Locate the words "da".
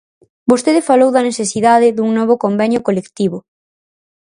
1.15-1.25